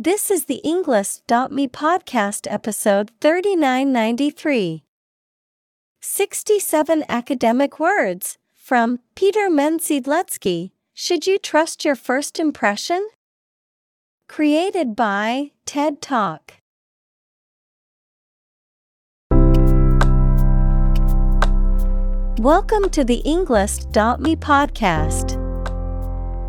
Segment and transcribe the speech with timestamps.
[0.00, 4.84] This is the Englist.me podcast episode 3993.
[6.00, 10.70] 67 academic words from Peter Mende-Siedlecki.
[10.94, 13.08] Should you trust your first impression?
[14.28, 16.52] Created by TED Talk.
[22.38, 25.47] Welcome to the Englist.me podcast.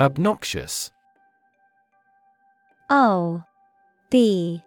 [0.00, 0.90] Obnoxious.
[2.88, 3.44] O
[4.08, 4.62] B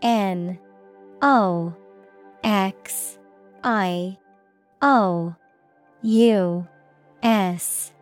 [0.00, 0.58] N
[1.20, 1.74] O
[2.42, 3.18] X
[3.62, 4.16] I
[4.80, 5.36] O
[6.00, 6.66] U
[7.22, 7.92] S.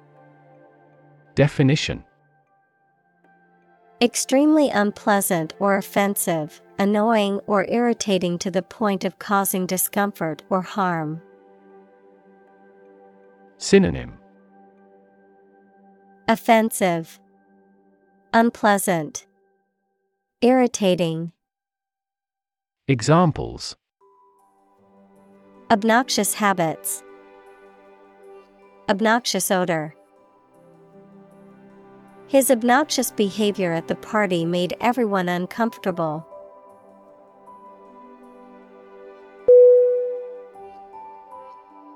[1.35, 2.05] Definition
[4.01, 11.21] Extremely unpleasant or offensive, annoying or irritating to the point of causing discomfort or harm.
[13.59, 14.20] Synonym
[16.31, 17.19] Offensive,
[18.33, 19.27] Unpleasant,
[20.41, 21.33] Irritating.
[22.87, 23.75] Examples
[25.73, 27.03] Obnoxious habits,
[28.89, 29.97] Obnoxious odor.
[32.29, 36.25] His obnoxious behavior at the party made everyone uncomfortable.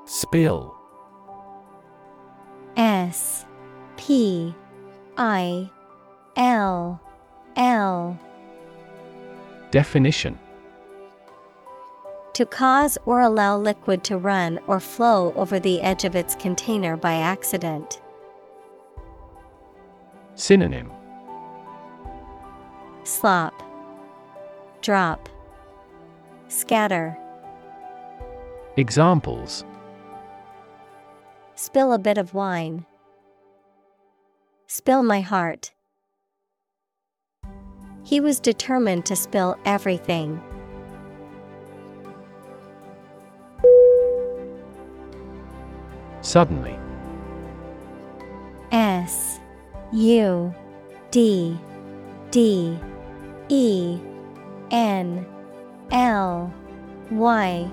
[0.07, 0.75] Spill
[2.77, 3.47] S
[4.07, 4.55] P
[5.17, 5.71] I
[6.37, 7.01] L
[7.57, 8.19] L
[9.71, 10.39] Definition
[12.35, 16.99] To cause or allow liquid to run or flow over the edge of its container
[16.99, 18.03] by accident.
[20.35, 20.91] Synonym
[23.05, 23.55] Slop,
[24.83, 25.31] Drop,
[26.49, 27.17] Scatter.
[28.77, 29.65] Examples
[31.55, 32.85] Spill a bit of wine.
[34.77, 35.73] Spill my heart.
[38.03, 40.43] He was determined to spill everything.
[46.23, 46.77] Suddenly
[48.73, 49.39] S
[49.93, 50.53] U
[51.13, 51.57] D
[52.33, 52.77] D
[53.49, 54.01] E
[54.73, 55.25] N
[55.93, 56.53] L
[57.13, 57.71] Y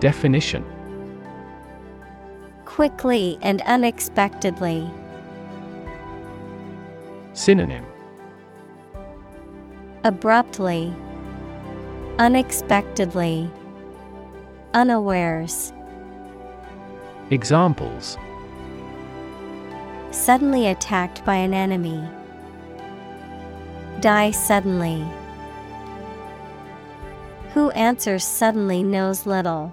[0.00, 0.62] Definition
[2.66, 4.90] Quickly and unexpectedly.
[7.38, 7.86] Synonym
[10.02, 10.92] Abruptly,
[12.18, 13.48] Unexpectedly,
[14.74, 15.72] Unawares.
[17.30, 18.18] Examples
[20.10, 22.02] Suddenly attacked by an enemy.
[24.00, 25.06] Die suddenly.
[27.54, 29.72] Who answers suddenly knows little.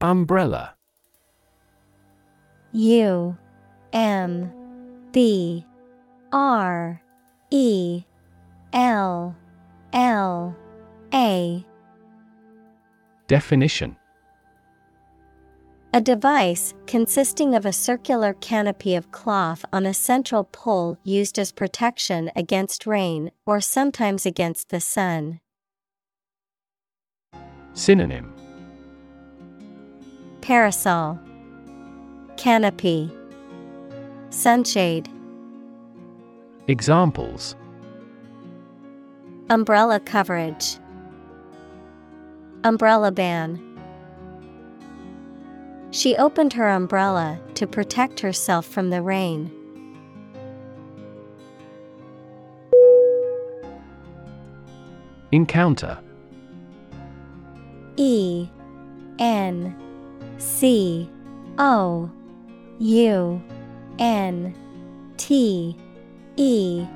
[0.00, 0.76] Umbrella
[2.72, 3.36] U
[3.92, 4.52] M
[5.12, 5.64] B
[6.32, 7.02] R
[7.50, 8.04] E
[8.72, 9.36] L
[9.92, 10.56] L
[11.12, 11.64] A.
[13.26, 13.96] Definition.
[15.92, 21.50] A device consisting of a circular canopy of cloth on a central pole used as
[21.50, 25.40] protection against rain or sometimes against the sun.
[27.74, 28.32] Synonym.
[30.42, 31.18] Parasol,
[32.40, 33.12] Canopy,
[34.30, 35.10] Sunshade,
[36.68, 37.54] Examples.
[39.50, 40.78] Umbrella coverage,
[42.64, 43.60] Umbrella ban.
[45.90, 49.52] She opened her umbrella to protect herself from the rain.
[55.30, 55.98] Encounter.
[57.96, 58.48] E
[59.18, 59.76] N
[60.38, 61.10] C
[61.58, 62.10] O
[62.80, 63.42] U
[63.98, 64.54] N
[65.18, 65.76] T
[66.36, 66.86] E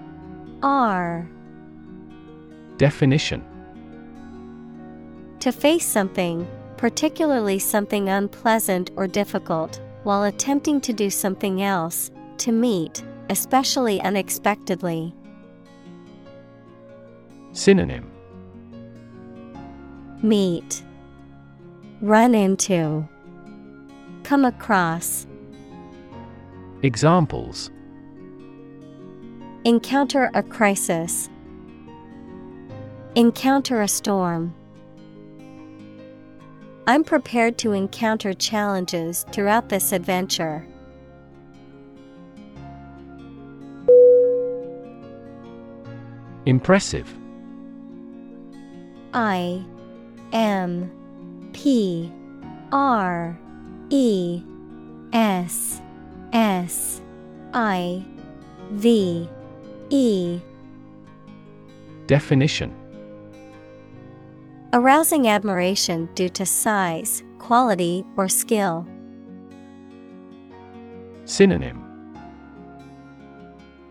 [0.63, 1.29] R.
[2.79, 3.45] Definition.
[5.41, 6.49] To face something,
[6.79, 15.15] particularly something unpleasant or difficult, while attempting to do something else, to meet, especially unexpectedly.
[17.53, 18.11] Synonym.
[20.23, 20.83] Meet,
[22.01, 23.07] Run into,
[24.23, 25.27] Come across.
[26.85, 27.71] Examples
[29.65, 31.31] Encounter a crisis.
[33.15, 34.55] Encounter a storm.
[36.87, 40.67] I'm prepared to encounter challenges throughout this adventure.
[46.45, 47.11] Impressive
[49.15, 49.65] I
[50.35, 50.91] M
[51.55, 52.13] P
[52.73, 53.39] R
[53.89, 54.43] E
[55.15, 55.81] S
[56.35, 57.01] S
[57.53, 58.05] I
[58.73, 59.29] V
[59.91, 60.41] E
[62.09, 62.75] Definition
[64.73, 68.85] Arousing admiration due to size, quality, or skill.
[71.25, 71.81] Synonym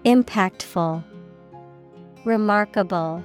[0.04, 1.02] Impactful,
[2.26, 3.24] Remarkable,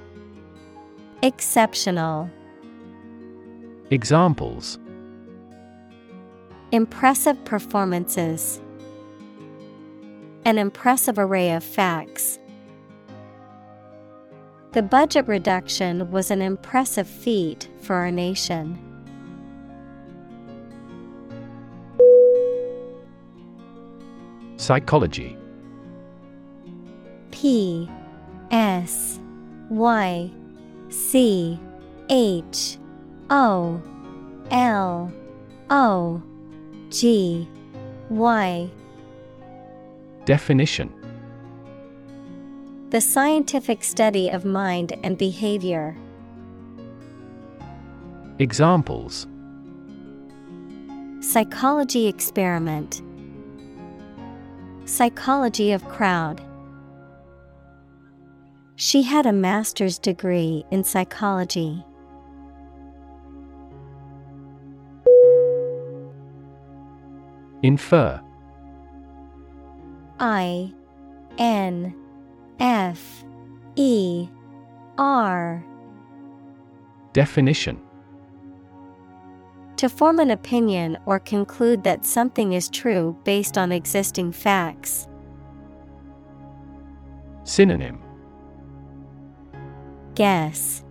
[1.21, 2.29] Exceptional.
[3.91, 4.79] Examples
[6.71, 8.61] Impressive performances.
[10.45, 12.39] An impressive array of facts.
[14.71, 18.77] The budget reduction was an impressive feat for our nation.
[24.57, 25.35] Psychology
[27.31, 27.89] P
[28.51, 29.19] S
[29.69, 30.29] Y
[30.89, 31.59] C
[32.09, 32.77] H
[33.29, 33.81] O
[34.51, 35.11] L
[35.69, 36.21] O
[36.89, 37.47] G
[38.09, 38.69] Y
[40.29, 40.93] Definition
[42.91, 45.97] The scientific study of mind and behavior.
[48.37, 49.25] Examples
[51.21, 53.01] Psychology experiment.
[54.85, 56.43] Psychology of crowd.
[58.75, 61.83] She had a master's degree in psychology.
[67.63, 68.21] Infer
[70.19, 70.73] I
[71.37, 71.95] N
[72.59, 73.23] F
[73.75, 74.27] E
[74.97, 75.63] R.
[77.13, 77.79] Definition.
[79.77, 85.07] To form an opinion or conclude that something is true based on existing facts.
[87.45, 88.01] Synonym.
[90.15, 90.83] Guess,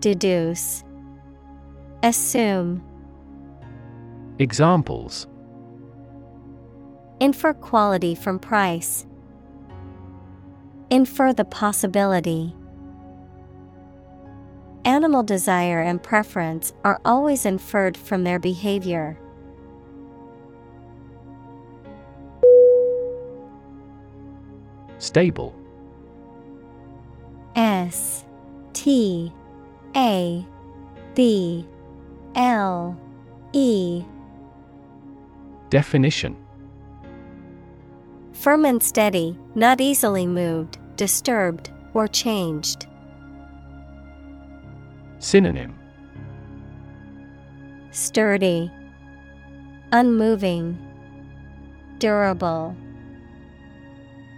[0.00, 0.84] Deduce,
[2.02, 2.82] Assume.
[4.38, 5.26] Examples
[7.20, 9.06] Infer quality from price.
[10.88, 12.56] Infer the possibility.
[14.86, 19.18] Animal desire and preference are always inferred from their behavior.
[24.96, 25.54] Stable
[27.54, 28.24] S
[28.72, 29.30] T
[29.94, 30.46] A
[31.14, 31.66] B
[32.34, 32.98] L
[33.52, 34.04] E
[35.68, 36.36] Definition
[38.40, 42.86] Firm and steady, not easily moved, disturbed, or changed.
[45.18, 45.78] Synonym
[47.90, 48.72] Sturdy,
[49.92, 50.78] Unmoving,
[51.98, 52.74] Durable.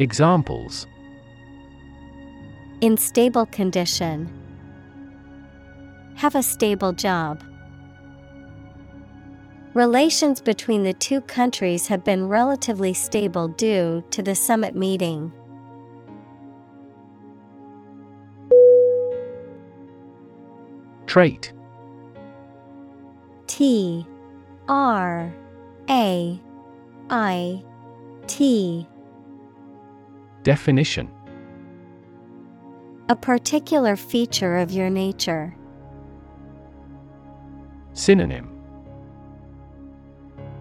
[0.00, 0.88] Examples
[2.80, 4.28] In stable condition.
[6.16, 7.44] Have a stable job.
[9.74, 15.32] Relations between the two countries have been relatively stable due to the summit meeting.
[21.06, 21.54] Trait.
[23.46, 24.06] T.
[24.68, 25.34] R.
[25.88, 26.40] A.
[27.08, 27.64] I.
[28.26, 28.86] T.
[30.42, 31.10] Definition.
[33.08, 35.56] A particular feature of your nature.
[37.94, 38.61] Synonym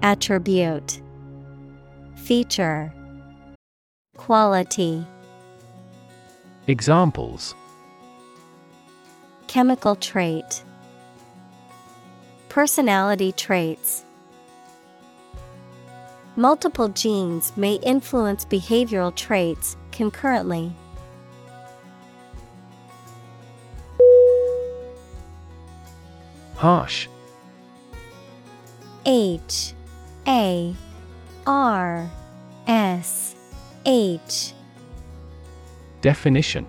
[0.03, 0.99] Attribute
[2.15, 2.91] Feature
[4.17, 5.05] Quality
[6.65, 7.53] Examples.
[9.45, 10.63] Chemical trait
[12.49, 14.03] Personality traits.
[16.35, 20.73] Multiple genes may influence behavioral traits concurrently.
[26.55, 27.07] Harsh.
[29.05, 29.75] H
[30.27, 30.75] A
[31.47, 32.09] R
[32.67, 33.35] S
[33.85, 34.53] H.
[36.01, 36.65] Definition.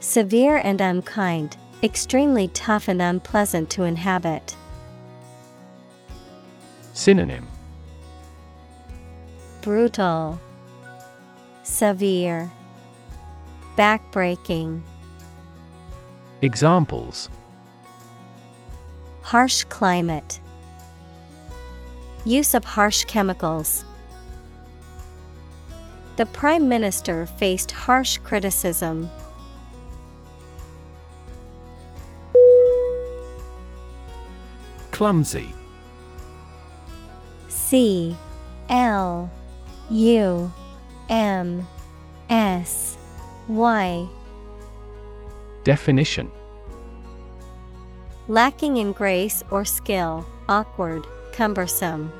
[0.00, 4.56] Severe and unkind, extremely tough and unpleasant to inhabit.
[6.94, 7.46] Synonym.
[9.62, 10.40] Brutal,
[11.62, 12.50] Severe,
[13.76, 14.80] Backbreaking.
[16.42, 17.28] Examples.
[19.22, 20.40] Harsh climate,
[22.28, 23.86] Use of harsh chemicals.
[26.16, 29.08] The Prime Minister faced harsh criticism.
[34.90, 35.54] Clumsy
[37.48, 38.14] C
[38.68, 39.30] L
[39.88, 40.52] U
[41.08, 41.66] M
[42.28, 42.98] S
[43.48, 44.06] Y
[45.64, 46.30] Definition
[48.26, 51.06] Lacking in grace or skill, awkward,
[51.38, 52.12] cumbersome.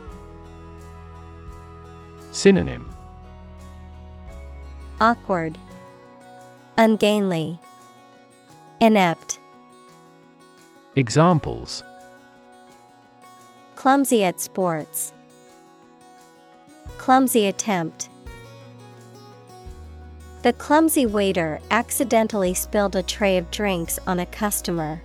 [2.30, 2.88] Synonym
[5.00, 5.58] Awkward,
[6.76, 7.58] Ungainly,
[8.80, 9.40] Inept,
[10.94, 11.82] Examples
[13.74, 15.12] Clumsy at sports.
[16.98, 18.08] Clumsy attempt.
[20.42, 25.02] The clumsy waiter accidentally spilled a tray of drinks on a customer.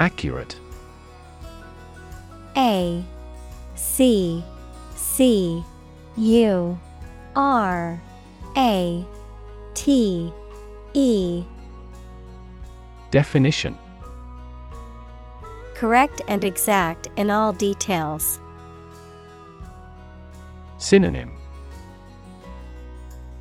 [0.00, 0.56] Accurate.
[2.56, 3.04] A
[3.74, 4.44] C
[4.94, 5.64] C
[6.16, 6.78] U
[7.36, 8.00] R
[8.56, 9.06] A
[9.74, 10.32] T
[10.94, 11.44] E.
[13.10, 13.78] Definition.
[15.74, 18.38] Correct and exact in all details.
[20.78, 21.32] Synonym.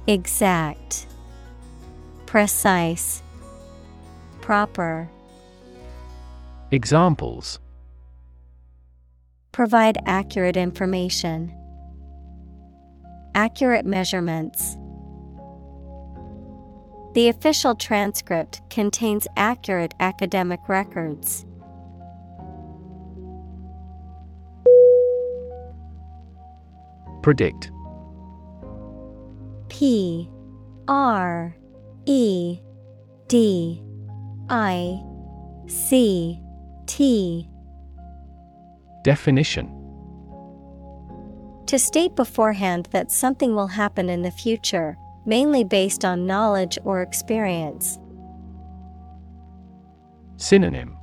[0.07, 1.05] Exact,
[2.25, 3.21] Precise,
[4.41, 5.09] Proper.
[6.73, 7.59] Examples
[9.51, 11.55] Provide accurate information.
[13.35, 14.75] Accurate measurements.
[17.13, 21.45] The official transcript contains accurate academic records.
[27.21, 27.71] Predict
[29.69, 30.27] P
[30.87, 31.55] R
[32.07, 32.59] E
[33.27, 33.83] D
[34.49, 35.03] I
[35.67, 36.42] C
[36.85, 37.49] T.
[39.03, 39.79] Definition.
[41.67, 47.01] To state beforehand that something will happen in the future, mainly based on knowledge or
[47.01, 47.97] experience.
[50.37, 50.97] Synonym.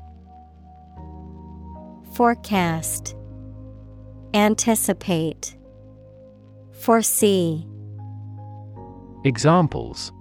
[2.14, 3.16] Forecast.
[4.34, 5.56] Anticipate.
[6.72, 7.66] Foresee.
[9.24, 10.12] Examples.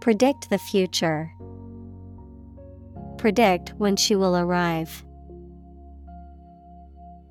[0.00, 1.30] Predict the future.
[3.18, 5.04] Predict when she will arrive.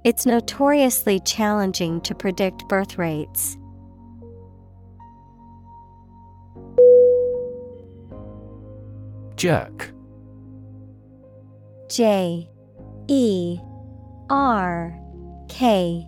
[0.03, 3.57] It's notoriously challenging to predict birth rates.
[9.35, 9.91] Jerk
[11.89, 12.49] J
[13.07, 13.59] E
[14.29, 14.97] R
[15.49, 16.07] K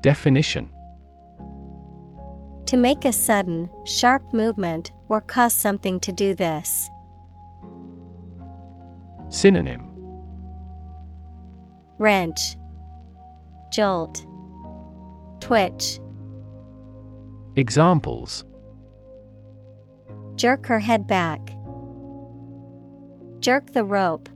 [0.00, 0.68] Definition
[2.66, 6.90] To make a sudden, sharp movement or cause something to do this.
[9.32, 9.88] Synonym
[11.98, 12.54] Wrench,
[13.72, 14.26] Jolt,
[15.40, 15.98] Twitch.
[17.56, 18.44] Examples
[20.36, 21.40] Jerk her head back.
[23.40, 24.28] Jerk the rope.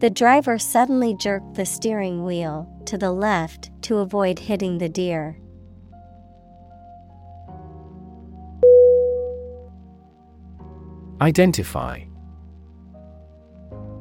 [0.00, 5.38] The driver suddenly jerked the steering wheel to the left to avoid hitting the deer.
[11.22, 12.04] Identify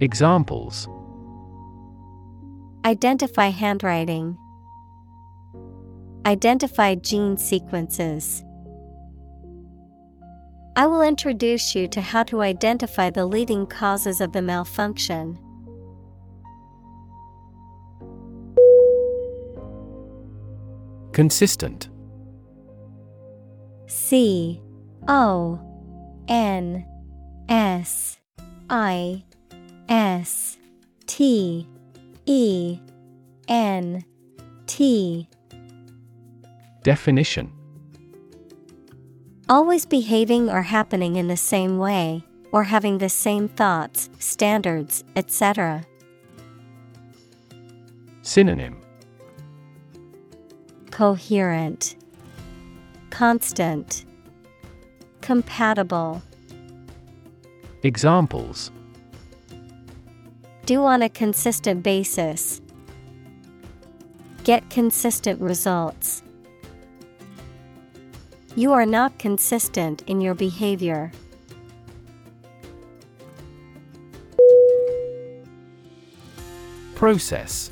[0.00, 0.88] Examples
[2.84, 4.36] Identify handwriting.
[6.26, 8.44] Identify gene sequences.
[10.76, 15.38] I will introduce you to how to identify the leading causes of the malfunction.
[21.12, 21.88] Consistent
[23.86, 24.60] C
[25.08, 25.58] O
[26.28, 26.86] N
[27.48, 28.18] S
[28.68, 29.24] I
[29.88, 30.58] S
[31.06, 31.66] T
[32.26, 32.78] E
[33.48, 34.04] N
[34.66, 35.28] T.
[36.82, 37.52] Definition.
[39.48, 45.86] Always behaving or happening in the same way, or having the same thoughts, standards, etc.
[48.22, 48.80] Synonym.
[50.90, 51.94] Coherent,
[53.10, 54.04] Constant,
[55.20, 56.22] Compatible.
[57.82, 58.72] Examples
[60.66, 62.60] Do on a consistent basis.
[64.42, 66.24] Get consistent results.
[68.56, 71.12] You are not consistent in your behavior.
[76.96, 77.70] Process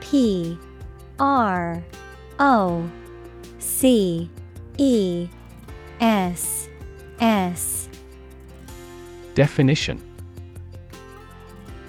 [0.00, 0.58] P
[1.18, 1.84] R
[2.38, 2.90] O
[3.58, 4.30] C
[4.78, 5.28] E
[6.00, 6.70] S
[7.20, 7.90] S
[9.34, 10.05] Definition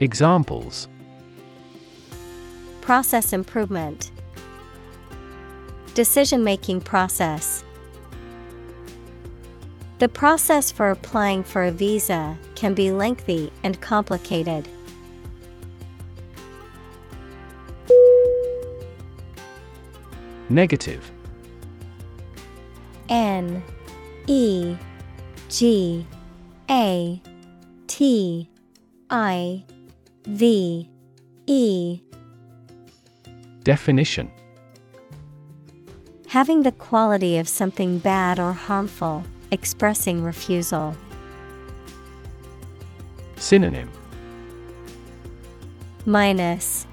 [0.00, 0.88] Examples.
[2.80, 4.10] Process improvement.
[5.92, 7.62] Decision making process.
[9.98, 14.66] The process for applying for a visa can be lengthy and complicated.
[20.48, 21.12] Negative.
[23.10, 23.62] N
[24.26, 24.76] E
[25.50, 26.06] G
[26.70, 27.20] A
[27.86, 28.48] T
[29.10, 29.64] I
[30.24, 30.88] V
[31.46, 32.00] E.
[33.64, 34.30] Definition.
[36.28, 40.96] Having the quality of something bad or harmful, expressing refusal.
[43.36, 43.90] Synonym.
[46.06, 46.86] Minus.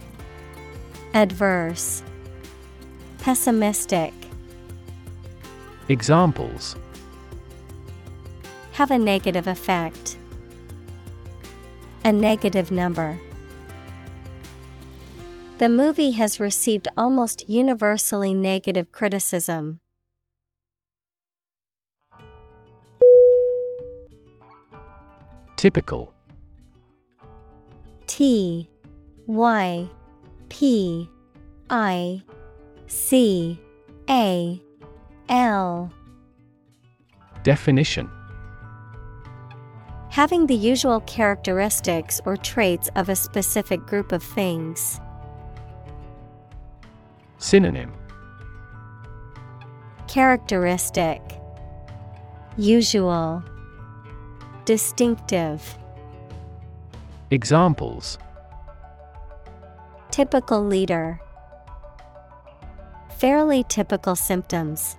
[1.14, 2.04] Adverse.
[3.20, 4.14] Pessimistic.
[5.90, 6.76] Examples.
[8.74, 10.17] Have a negative effect.
[12.08, 13.20] A negative number.
[15.58, 19.82] The movie has received almost universally negative criticism.
[25.58, 26.14] Typical
[28.06, 28.70] T
[29.26, 29.90] Y
[30.48, 31.10] P
[31.70, 32.24] I
[32.88, 33.60] C
[34.10, 34.62] A
[35.28, 35.92] L
[37.44, 38.10] Definition
[40.18, 45.00] Having the usual characteristics or traits of a specific group of things.
[47.38, 47.94] Synonym
[50.08, 51.22] Characteristic
[52.58, 53.44] Usual
[54.66, 55.78] Distinctive
[57.30, 58.18] Examples
[60.10, 61.22] Typical leader
[63.20, 64.98] Fairly typical symptoms.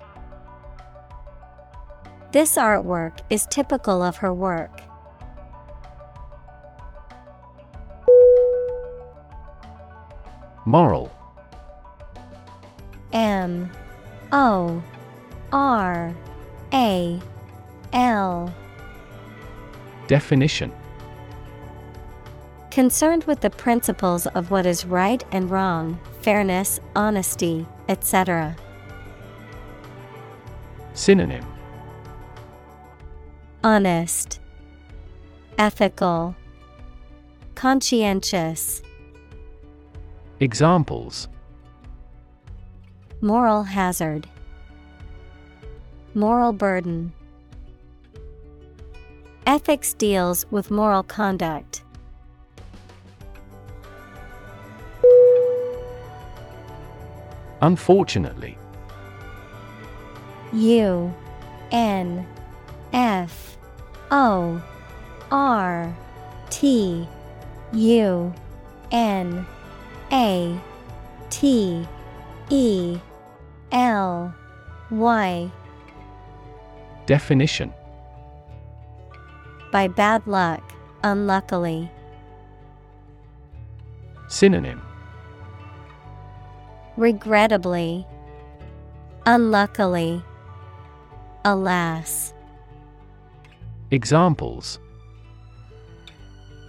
[2.30, 4.82] This artwork is typical of her work.
[10.68, 11.10] Moral.
[13.14, 13.70] M
[14.32, 14.82] O
[15.50, 16.14] R
[16.74, 17.20] A
[17.94, 18.54] L.
[20.08, 20.70] Definition.
[22.70, 28.54] Concerned with the principles of what is right and wrong, fairness, honesty, etc.
[30.92, 31.46] Synonym.
[33.64, 34.38] Honest,
[35.56, 36.36] Ethical,
[37.54, 38.82] Conscientious,
[40.40, 41.28] Examples
[43.20, 44.28] Moral hazard,
[46.14, 47.12] Moral burden.
[49.46, 51.82] Ethics deals with moral conduct.
[57.60, 58.56] Unfortunately
[60.52, 61.12] U
[61.72, 62.24] N
[62.92, 63.58] F
[64.12, 64.62] O
[65.32, 65.96] R
[66.50, 67.08] T
[67.72, 68.34] U
[68.92, 69.46] N
[70.12, 70.58] A
[71.30, 71.86] T
[72.50, 72.98] E
[73.72, 74.34] L
[74.90, 75.50] Y
[77.06, 77.72] Definition
[79.70, 80.62] By bad luck,
[81.02, 81.90] unluckily.
[84.28, 84.80] Synonym
[86.96, 88.06] Regrettably,
[89.24, 90.22] Unluckily,
[91.44, 92.34] Alas.
[93.90, 94.80] Examples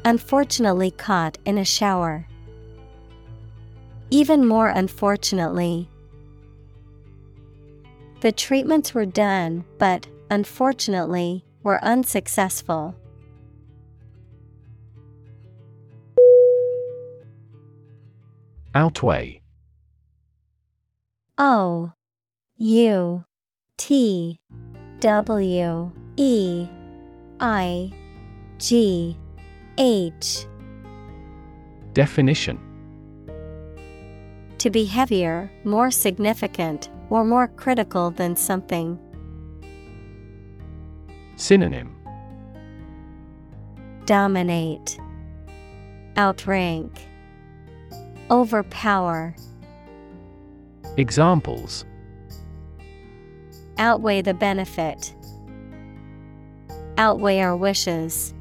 [0.06, 2.29] Unfortunately caught in a shower.
[4.12, 5.90] Even more unfortunately,
[8.22, 12.96] the treatments were done, but unfortunately, were unsuccessful.
[18.76, 19.42] Outweigh.
[21.38, 21.92] O
[22.58, 23.24] U
[23.78, 24.40] T
[25.00, 26.68] W E
[27.40, 27.92] I
[28.58, 29.18] G
[29.78, 30.46] H.
[31.94, 32.69] Definition
[34.60, 39.00] To be heavier, more significant, or more critical than something.
[41.38, 41.96] Synonym
[44.06, 45.00] Dominate,
[46.18, 46.92] Outrank,
[48.30, 49.34] Overpower.
[50.98, 51.86] Examples
[53.78, 55.16] Outweigh the benefit.
[56.98, 58.34] Outweigh our wishes.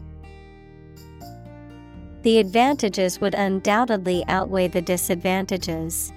[2.22, 6.12] The advantages would undoubtedly outweigh the disadvantages.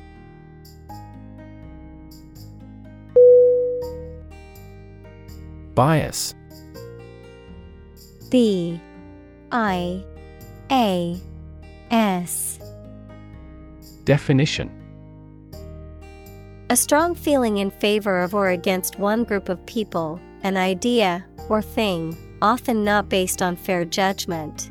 [5.75, 6.35] Bias.
[8.29, 8.81] B.
[9.51, 10.03] I.
[10.71, 11.19] A.
[11.91, 12.59] S.
[14.05, 14.69] Definition.
[16.69, 21.61] A strong feeling in favor of or against one group of people, an idea, or
[21.61, 24.70] thing, often not based on fair judgment.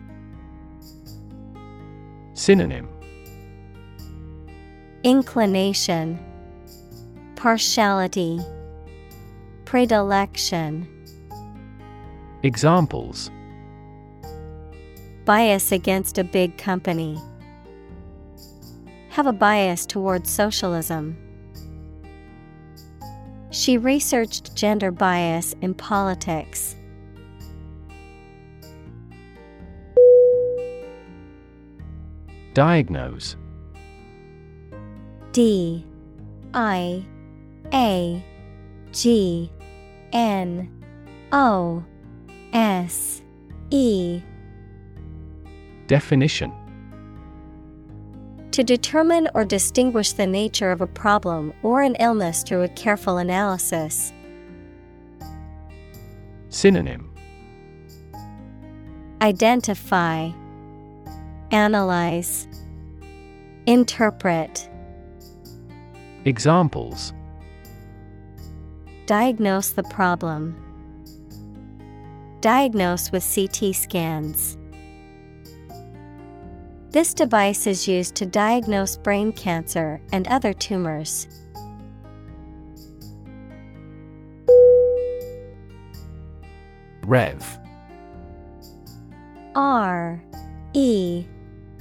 [2.40, 2.88] Synonym
[5.04, 6.18] Inclination,
[7.36, 8.40] Partiality,
[9.66, 10.88] Predilection.
[12.42, 13.30] Examples
[15.26, 17.18] Bias against a big company.
[19.10, 21.18] Have a bias towards socialism.
[23.50, 26.74] She researched gender bias in politics.
[32.60, 33.36] Diagnose?
[35.32, 35.82] D
[36.52, 37.02] I
[37.72, 38.22] A
[38.92, 39.50] G
[40.12, 40.70] N
[41.32, 41.82] O
[42.52, 43.22] S
[43.70, 44.20] E.
[45.86, 46.52] Definition.
[48.50, 53.16] To determine or distinguish the nature of a problem or an illness through a careful
[53.16, 54.12] analysis.
[56.50, 57.10] Synonym.
[59.22, 60.32] Identify,
[61.52, 62.46] Analyze,
[63.66, 64.70] Interpret.
[66.24, 67.12] Examples
[69.06, 70.54] Diagnose the problem.
[72.40, 74.56] Diagnose with CT scans.
[76.90, 81.26] This device is used to diagnose brain cancer and other tumors.
[87.04, 87.58] Rev
[89.56, 90.22] R
[90.74, 91.26] E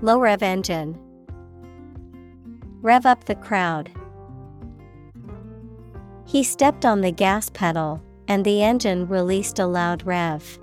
[0.00, 0.96] Low rev engine
[2.82, 3.90] Rev up the crowd.
[6.24, 10.58] He stepped on the gas pedal, and the engine released a loud rev.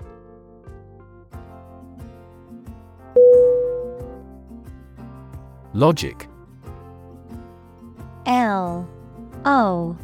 [5.74, 6.26] Logic
[8.24, 8.88] L
[9.44, 9.98] O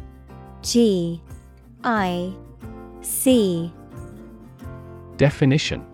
[0.61, 1.19] G
[1.83, 2.35] I
[3.01, 3.73] C
[5.17, 5.92] Definition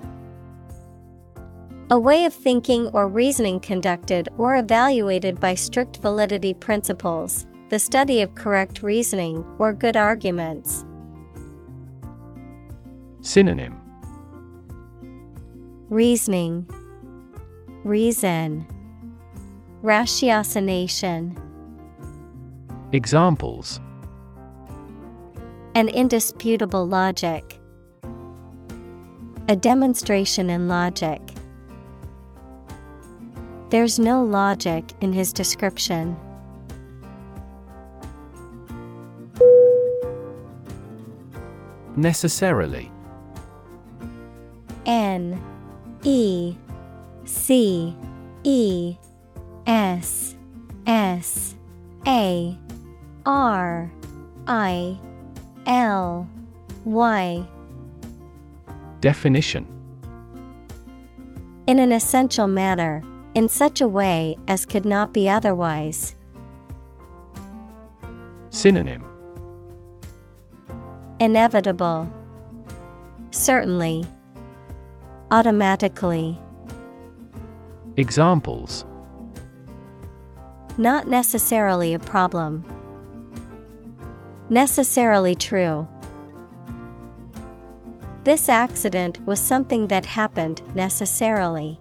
[1.91, 8.21] A way of thinking or reasoning conducted or evaluated by strict validity principles, the study
[8.21, 10.85] of correct reasoning or good arguments.
[13.21, 13.81] Synonym
[15.89, 16.69] Reasoning
[17.83, 18.67] Reason
[19.81, 21.35] Ratiocination
[22.91, 23.79] Examples
[25.73, 27.59] An indisputable logic.
[29.47, 31.28] A demonstration in logic.
[33.69, 36.17] There's no logic in his description.
[41.95, 42.91] Necessarily.
[44.87, 45.39] N
[46.03, 46.55] E
[47.25, 47.95] C
[48.43, 48.95] E
[49.67, 50.35] S
[50.87, 51.55] S
[52.07, 52.57] A
[53.27, 53.91] R
[54.47, 54.99] I
[55.67, 56.27] L
[56.85, 57.47] Y.
[59.01, 59.67] Definition.
[61.67, 63.03] In an essential manner,
[63.35, 66.15] in such a way as could not be otherwise.
[68.49, 69.03] Synonym
[71.19, 72.11] Inevitable.
[73.31, 74.05] Certainly.
[75.31, 76.39] Automatically.
[77.97, 78.85] Examples
[80.77, 82.63] Not necessarily a problem.
[84.49, 85.87] Necessarily true.
[88.23, 91.79] This accident was something that happened necessarily.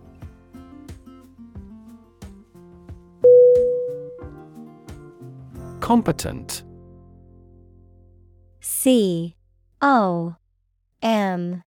[5.88, 6.64] Competent.
[8.60, 9.34] C
[9.80, 10.36] O
[11.00, 11.62] M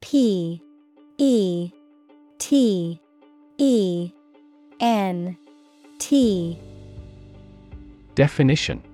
[0.00, 0.62] P
[1.18, 1.72] E
[2.38, 3.00] T
[3.58, 4.12] E
[4.78, 5.36] N
[5.98, 6.60] T.
[8.14, 8.84] Definition.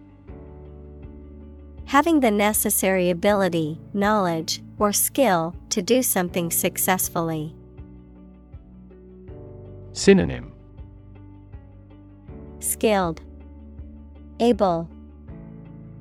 [1.85, 7.55] Having the necessary ability, knowledge, or skill to do something successfully.
[9.93, 10.51] Synonym.
[12.61, 13.21] Skilled,
[14.43, 14.89] Able,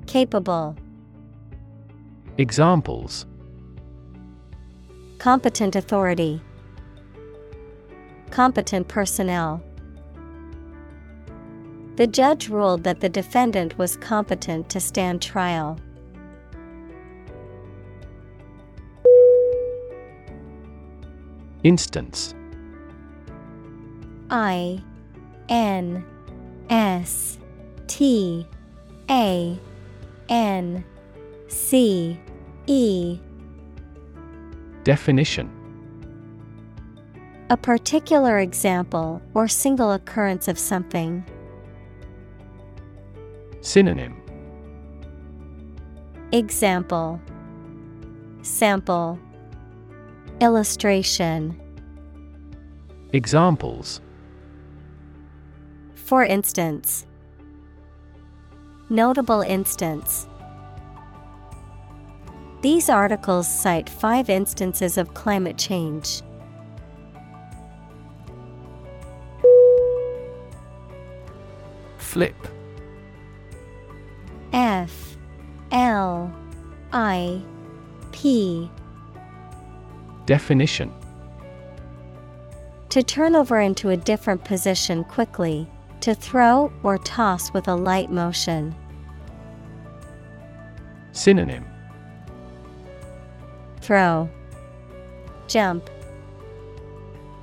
[0.08, 0.76] Capable.
[2.40, 3.28] Examples
[5.20, 6.42] Competent authority,
[8.32, 9.62] Competent personnel.
[11.98, 15.78] The judge ruled that the defendant was competent to stand trial.
[21.64, 22.34] Instance
[24.32, 24.82] I
[25.48, 26.04] N
[26.72, 27.38] S
[28.02, 28.48] T
[29.12, 29.60] A
[30.28, 30.84] N
[31.48, 32.20] C
[32.66, 33.20] E.
[34.84, 35.48] Definition.
[37.52, 41.24] A particular example or single occurrence of something.
[43.60, 44.20] Synonym.
[46.32, 47.22] Example.
[48.42, 49.20] Sample.
[50.40, 51.56] Illustration.
[53.14, 54.02] Examples.
[55.94, 57.06] For instance,
[58.92, 60.28] Notable instance.
[62.62, 66.22] These articles cite five instances of climate change.
[72.00, 72.36] Flip
[74.52, 75.16] F
[75.72, 76.30] L
[76.92, 77.42] I
[78.12, 78.70] P
[80.26, 80.92] Definition
[82.90, 85.66] To turn over into a different position quickly,
[86.02, 88.76] to throw or toss with a light motion.
[91.12, 91.66] Synonym
[93.82, 94.30] Throw,
[95.48, 95.90] Jump,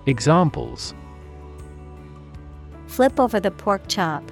[0.07, 0.95] Examples
[2.99, 4.25] flip over the pork chop.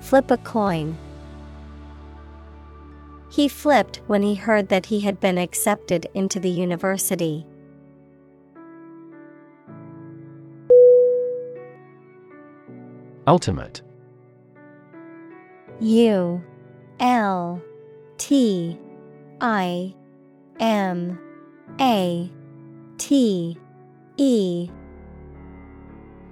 [0.00, 0.96] Flip a coin.
[3.30, 7.44] He flipped when he heard that he had been accepted into the university.
[13.26, 13.82] Ultimate
[15.80, 16.42] U
[17.00, 17.62] L
[18.18, 18.78] T
[19.40, 19.94] I
[20.60, 21.18] M
[21.80, 22.30] A
[22.98, 23.58] T
[24.18, 24.70] E.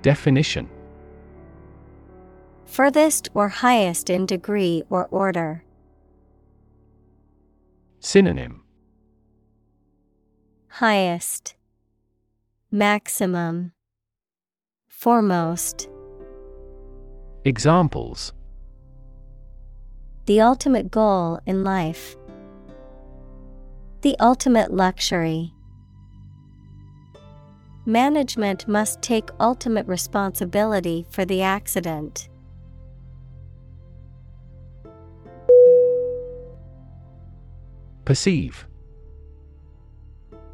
[0.02, 0.68] Definition.
[2.66, 5.64] Furthest or highest in degree or order.
[8.00, 8.62] Synonym.
[10.68, 11.56] Highest,
[12.70, 13.72] Maximum,
[14.86, 15.88] Foremost.
[17.44, 18.32] Examples
[20.28, 22.14] The ultimate goal in life.
[24.02, 25.54] The ultimate luxury.
[27.86, 32.28] Management must take ultimate responsibility for the accident.
[38.04, 38.66] Perceive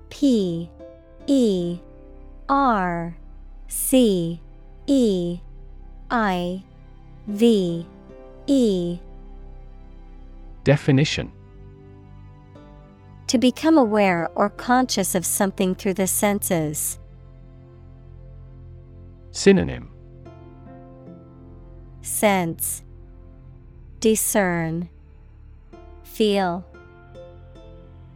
[0.09, 0.71] P
[1.27, 1.81] E
[2.49, 3.17] R
[3.67, 4.41] C
[4.87, 5.41] E
[6.13, 6.63] I
[7.27, 7.85] V
[8.47, 9.01] E
[10.65, 11.31] Definition
[13.27, 16.99] To become aware or conscious of something through the senses.
[19.31, 19.91] Synonym
[22.01, 22.83] Sense
[24.01, 24.89] Discern
[26.03, 26.65] Feel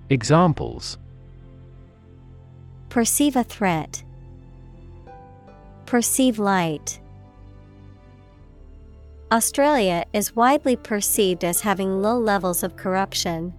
[0.09, 0.97] Examples
[2.89, 4.03] Perceive a threat.
[5.85, 7.01] Perceive light.
[9.31, 13.53] Australia is widely perceived as having low levels of corruption.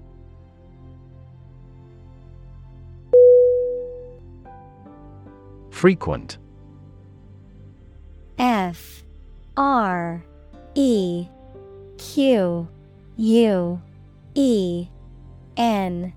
[5.70, 6.40] Frequent.
[8.40, 9.04] F.
[9.56, 10.26] R.
[10.74, 11.28] E.
[12.00, 12.68] Q.
[13.18, 13.82] U.
[14.34, 14.88] E.
[15.56, 16.14] N.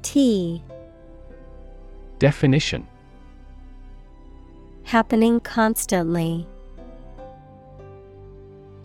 [0.00, 0.62] T.
[2.18, 2.86] Definition.
[4.84, 6.48] Happening constantly.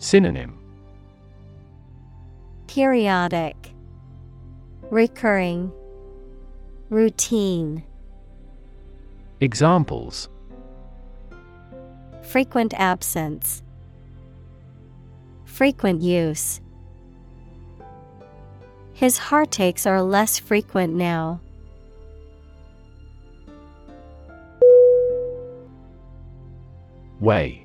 [0.02, 0.58] Synonym
[2.66, 3.72] Periodic.
[4.90, 5.70] Recurring.
[6.90, 7.84] Routine.
[9.40, 10.28] Examples
[12.20, 13.62] Frequent absence.
[15.44, 16.60] Frequent use.
[18.94, 21.40] His heartaches are less frequent now.
[27.20, 27.61] Weigh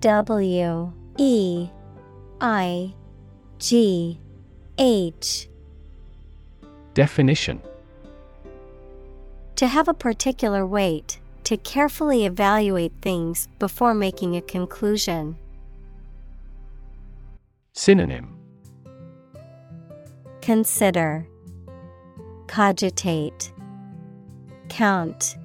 [0.00, 1.68] W E
[2.40, 2.94] I
[3.58, 4.18] G
[4.78, 5.48] H.
[6.94, 7.60] Definition.
[9.56, 15.36] To have a particular weight, to carefully evaluate things before making a conclusion.
[17.74, 18.38] Synonym.
[20.40, 21.26] Consider,
[22.46, 23.52] Cogitate,
[24.70, 25.36] Count.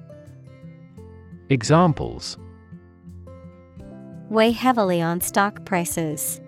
[1.50, 2.38] Examples
[4.28, 6.40] Weigh heavily on stock prices.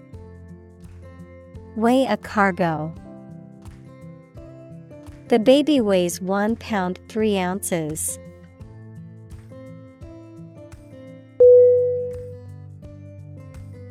[1.76, 2.92] Weigh a cargo.
[5.28, 8.18] The baby weighs one pound three ounces.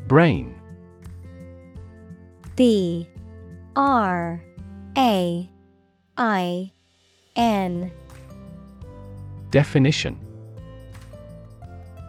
[0.08, 0.54] Brain
[2.56, 3.08] B
[3.76, 4.43] R
[4.97, 5.50] A
[6.17, 6.71] I
[7.36, 7.91] N.
[9.52, 10.26] Definition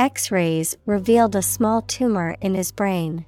[0.00, 3.26] X rays revealed a small tumor in his brain.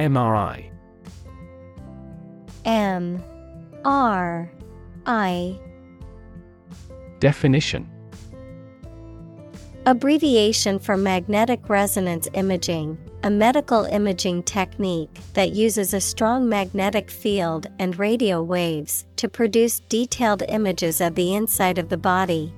[0.00, 0.68] MRI
[2.64, 3.22] M
[3.84, 4.50] R
[5.06, 5.60] I.
[7.20, 7.88] Definition.
[9.86, 17.66] Abbreviation for magnetic resonance imaging, a medical imaging technique that uses a strong magnetic field
[17.78, 22.52] and radio waves to produce detailed images of the inside of the body.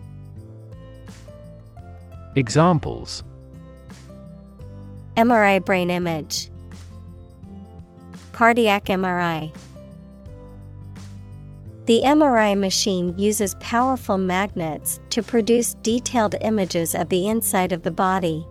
[2.37, 3.25] Examples
[5.17, 6.51] MRI brain image,
[8.33, 9.53] Cardiac MRI.
[11.87, 17.91] The MRI machine uses powerful magnets to produce detailed images of the inside of the
[17.91, 18.47] body.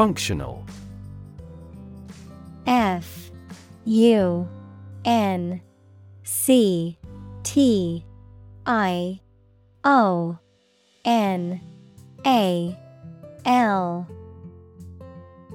[0.00, 0.64] Functional.
[2.66, 3.30] F
[3.84, 4.48] U
[5.04, 5.60] N
[6.22, 6.96] C
[7.42, 8.06] T
[8.64, 9.20] I
[9.84, 10.38] O
[11.04, 11.60] N
[12.24, 12.78] A
[13.44, 14.08] L.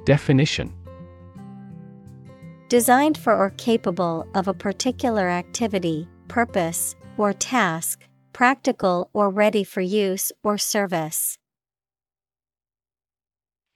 [0.06, 0.72] Definition.
[2.70, 9.82] Designed for or capable of a particular activity, purpose, or task, practical or ready for
[9.82, 11.40] use or service.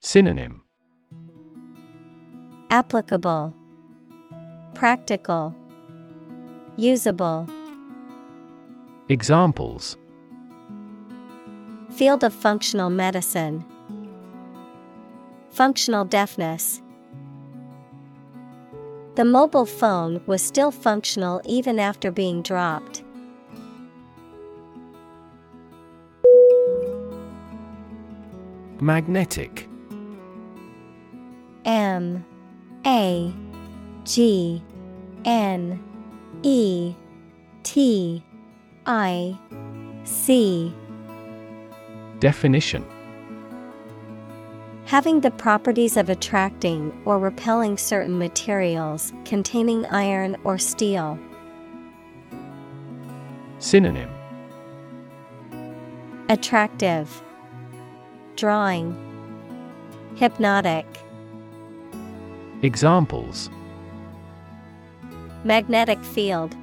[0.01, 0.63] Synonym
[2.69, 3.53] Applicable,
[4.73, 5.53] Practical,
[6.77, 7.45] Usable.
[9.09, 9.97] Examples
[11.89, 13.65] Field of functional medicine,
[15.49, 16.81] Functional deafness.
[19.15, 23.03] The mobile phone was still functional even after being dropped.
[28.79, 29.68] Magnetic
[31.69, 32.25] M
[32.83, 33.31] A
[34.03, 34.63] G
[35.23, 35.79] N
[36.41, 36.95] E
[37.61, 38.23] T
[38.87, 39.37] I
[40.03, 40.73] C.
[42.17, 42.83] Definition.
[44.85, 51.19] Having the properties of attracting or repelling certain materials containing iron or steel.
[53.59, 54.09] Synonym.
[56.29, 57.21] Attractive,
[58.35, 58.95] Drawing,
[60.15, 60.87] Hypnotic.
[62.61, 63.49] Examples
[65.45, 66.53] Magnetic field.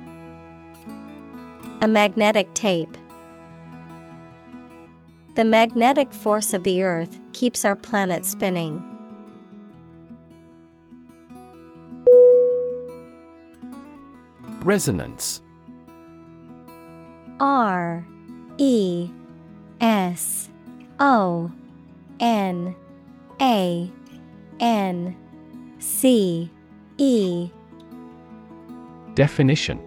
[1.80, 2.98] A magnetic tape.
[5.36, 8.84] The magnetic force of the Earth keeps our planet spinning.
[14.60, 15.40] Resonance
[17.40, 18.06] R
[18.58, 19.08] E
[19.80, 20.50] S
[21.00, 21.50] O
[22.20, 22.76] N
[23.40, 23.90] A
[24.60, 25.16] N
[25.86, 26.50] C
[26.98, 27.48] E.
[29.14, 29.78] Definition.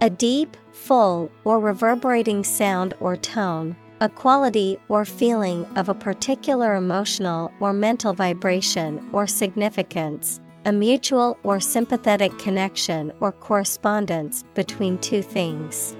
[0.00, 6.76] A deep, full, or reverberating sound or tone, a quality or feeling of a particular
[6.76, 15.20] emotional or mental vibration or significance, a mutual or sympathetic connection or correspondence between two
[15.20, 15.96] things.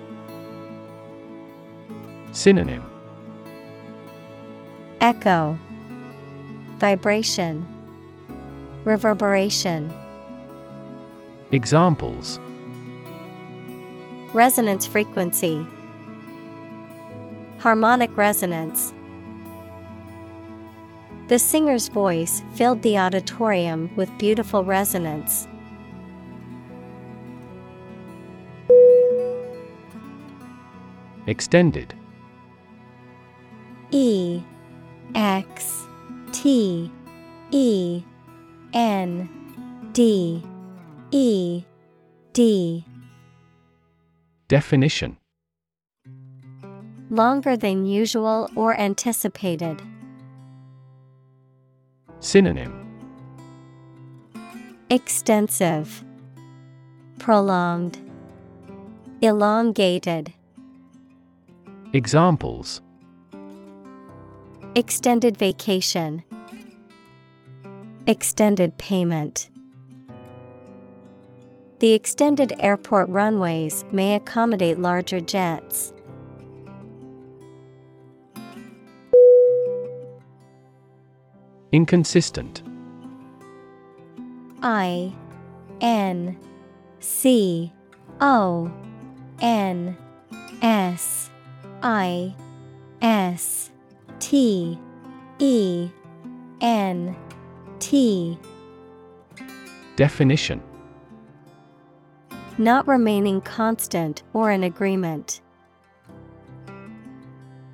[2.30, 2.84] Synonym.
[5.00, 5.59] Echo.
[6.78, 7.66] Vibration
[8.87, 9.93] Reverberation.
[11.51, 12.39] Examples.
[14.32, 15.66] Resonance frequency.
[17.59, 18.95] Harmonic resonance.
[21.26, 25.49] The singer's voice filled the auditorium with beautiful resonance.
[31.26, 31.93] Extended.
[33.91, 34.45] E
[35.16, 35.89] X
[36.30, 36.93] T
[37.51, 38.05] E
[38.77, 39.31] N
[39.93, 40.43] D
[41.11, 41.64] E
[42.35, 42.85] D.
[44.49, 45.16] Definition.
[47.09, 49.81] Longer than usual or anticipated.
[52.20, 52.87] Synonym.
[54.91, 56.05] Extensive,
[57.18, 57.99] Prolonged,
[59.22, 60.35] Elongated.
[61.95, 62.83] Examples.
[64.74, 66.22] Extended vacation,
[68.09, 69.50] Extended payment.
[71.80, 75.92] The extended airport runways may accommodate larger jets.
[81.72, 82.62] Inconsistent
[84.62, 85.12] I
[85.80, 86.38] N
[87.00, 87.72] C
[88.20, 88.70] O
[89.40, 89.96] N
[90.62, 91.28] S
[91.82, 92.36] I
[93.02, 93.72] S
[94.20, 94.78] T
[95.40, 95.90] E
[96.61, 97.16] N
[97.79, 98.39] T.
[99.97, 100.62] Definition.
[102.59, 105.41] Not remaining constant or in agreement.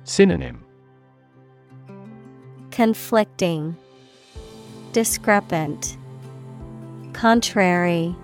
[0.03, 0.65] Synonym.
[2.71, 3.77] Conflicting,
[4.91, 5.97] Discrepant,
[7.13, 8.15] Contrary,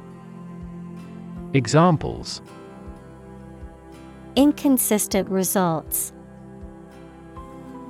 [1.53, 2.43] Examples.
[4.35, 6.13] Inconsistent results.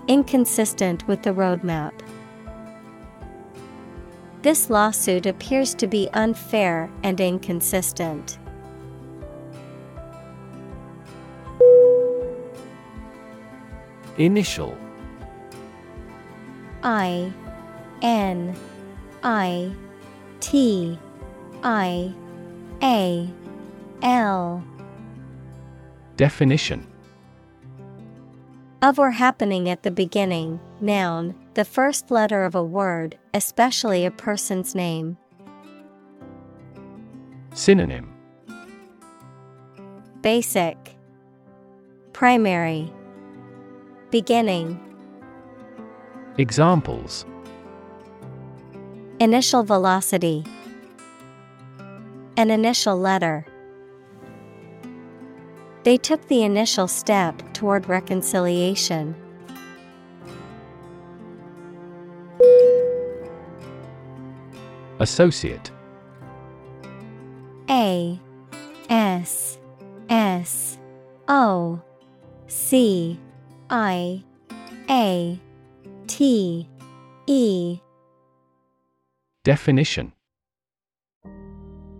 [0.07, 1.91] Inconsistent with the roadmap.
[4.41, 8.37] This lawsuit appears to be unfair and inconsistent.
[14.17, 14.77] Initial.
[16.83, 17.33] I
[18.01, 18.55] N
[19.23, 19.73] I
[20.39, 20.97] T
[21.63, 22.13] I
[22.81, 23.29] A
[24.01, 24.63] L.
[26.15, 26.87] Definition
[28.81, 34.11] of or happening at the beginning, noun, the first letter of a word, especially a
[34.11, 35.17] person's name.
[37.53, 38.13] Synonym.
[40.21, 40.77] Basic,
[42.13, 42.91] Primary,
[44.11, 44.79] Beginning,
[46.37, 47.25] Examples.
[49.19, 50.45] Initial velocity,
[52.37, 53.45] An initial letter.
[55.89, 59.15] They took the initial step toward reconciliation.
[64.99, 65.71] Associate.
[67.71, 68.21] A
[68.91, 69.57] S
[70.11, 70.77] S
[71.27, 71.81] O
[72.45, 73.19] C
[73.71, 74.23] I
[74.91, 75.39] A
[76.05, 76.69] T
[77.25, 77.79] E.
[79.43, 80.13] Definition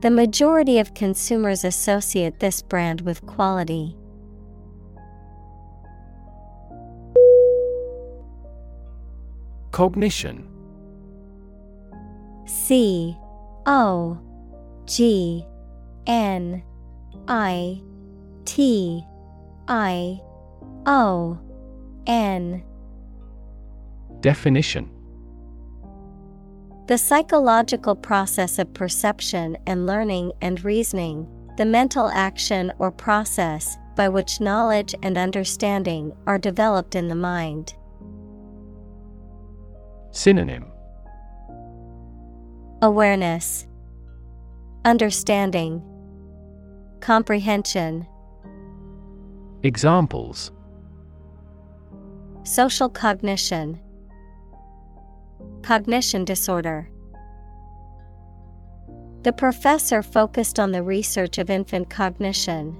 [0.00, 3.96] The majority of consumers associate this brand with quality.
[9.72, 10.48] Cognition.
[12.46, 13.16] C
[13.64, 14.18] O
[14.84, 15.44] G
[16.06, 16.62] N
[17.26, 17.80] I
[18.44, 19.02] T
[19.66, 20.20] I
[20.86, 21.38] O
[22.06, 22.62] N.
[24.20, 24.95] Definition
[26.86, 31.26] The psychological process of perception and learning and reasoning,
[31.56, 37.74] the mental action or process by which knowledge and understanding are developed in the mind.
[40.12, 40.66] Synonym.
[42.82, 43.66] Awareness,
[44.84, 45.82] Understanding,
[47.00, 48.06] Comprehension,
[49.64, 50.52] Examples.
[52.44, 53.80] Social cognition,
[55.62, 56.90] Cognition disorder.
[59.22, 62.76] The professor focused on the research of infant cognition.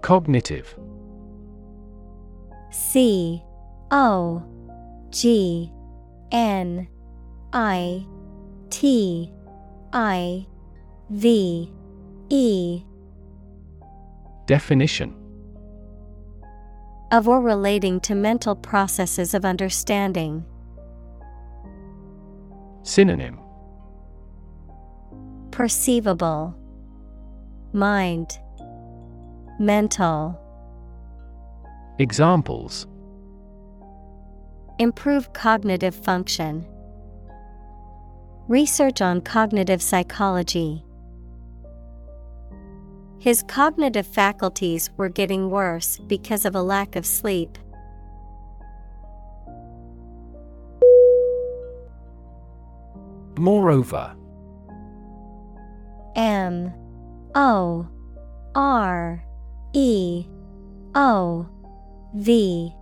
[0.00, 0.74] Cognitive
[2.70, 3.42] C
[3.90, 4.42] O
[5.10, 5.70] G
[6.32, 6.88] N
[7.52, 8.06] I
[8.70, 9.30] T
[9.92, 10.46] I
[11.10, 11.70] V
[12.30, 12.82] E
[14.46, 15.21] Definition
[17.12, 20.44] of or relating to mental processes of understanding.
[22.82, 23.38] Synonym
[25.50, 26.56] Perceivable
[27.74, 28.38] Mind
[29.60, 30.38] Mental
[31.98, 32.86] Examples
[34.78, 36.66] Improve cognitive function.
[38.48, 40.82] Research on cognitive psychology.
[43.22, 47.56] His cognitive faculties were getting worse because of a lack of sleep.
[53.38, 54.16] Moreover
[56.16, 56.72] M
[57.36, 57.86] O
[58.56, 59.24] R
[59.72, 60.26] E
[60.96, 61.48] O
[62.16, 62.74] V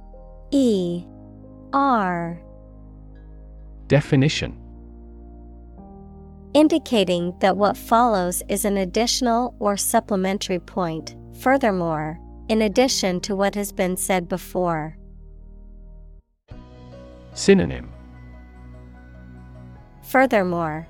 [0.52, 1.04] E
[1.74, 2.40] R
[3.88, 4.59] Definition
[6.52, 13.54] Indicating that what follows is an additional or supplementary point, furthermore, in addition to what
[13.54, 14.96] has been said before.
[17.34, 17.92] Synonym
[20.02, 20.88] Furthermore,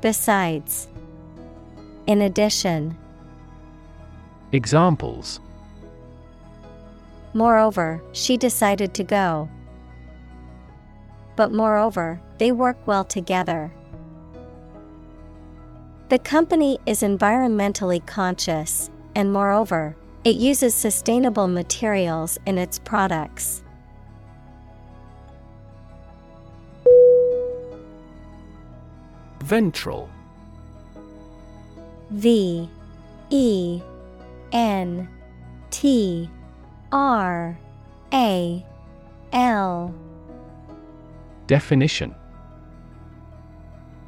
[0.00, 0.86] besides,
[2.06, 2.96] in addition,
[4.52, 5.40] Examples
[7.36, 9.48] moreover, she decided to go.
[11.36, 13.70] But moreover, they work well together.
[16.08, 23.64] The company is environmentally conscious, and moreover, it uses sustainable materials in its products.
[29.40, 30.08] Ventral.
[32.10, 32.70] V
[33.30, 33.82] E
[34.52, 35.08] N
[35.72, 36.30] T
[36.92, 37.58] R
[38.12, 38.64] A
[39.32, 39.94] L.
[41.48, 42.14] Definition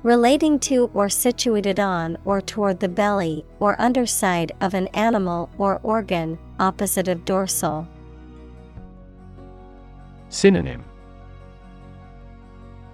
[0.03, 5.81] Relating to or situated on or toward the belly or underside of an animal or
[5.83, 7.87] organ, opposite of dorsal.
[10.29, 10.85] Synonym.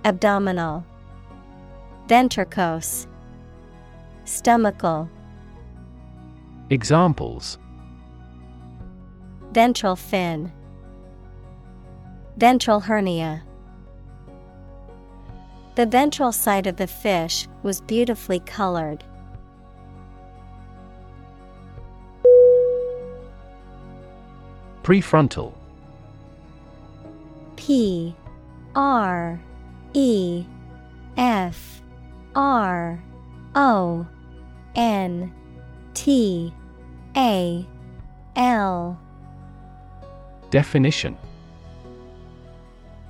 [0.05, 0.85] Abdominal,
[2.07, 3.07] Ventricose,
[4.25, 5.09] Stomachal,
[6.71, 7.59] Examples.
[9.53, 10.51] Ventral fin,
[12.39, 13.45] Ventral hernia.
[15.75, 19.03] The ventral side of the fish was beautifully colored.
[24.85, 25.53] Prefrontal.
[27.57, 28.15] P
[28.77, 29.41] R
[29.95, 30.45] E
[31.17, 31.83] F
[32.37, 33.03] R
[33.55, 34.07] O
[34.77, 35.33] N
[35.95, 36.53] T
[37.17, 37.67] A
[38.37, 39.01] L.
[40.51, 41.17] Definition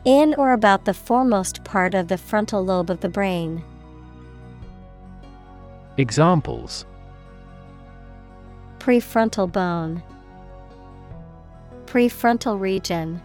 [0.05, 3.65] In or about the foremost part of the frontal lobe of the brain.
[5.97, 6.85] Examples
[8.79, 10.03] Prefrontal bone,
[11.87, 13.23] Prefrontal region.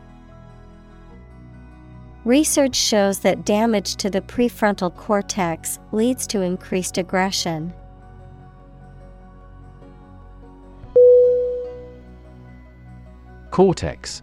[2.23, 7.73] Research shows that damage to the prefrontal cortex leads to increased aggression.
[13.51, 14.21] Cortex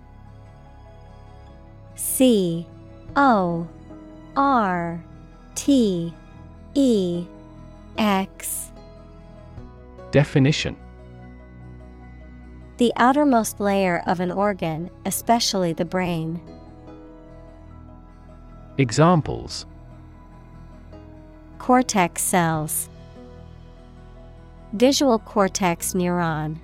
[2.17, 2.67] C
[3.14, 3.69] O
[4.37, 5.05] R
[5.55, 6.14] T
[6.73, 7.27] E
[7.99, 8.73] X
[10.12, 10.79] Definition
[12.79, 16.41] The outermost layer of an organ, especially the brain.
[18.79, 19.67] Examples
[21.59, 22.89] Cortex cells,
[24.73, 26.57] Visual cortex neuron.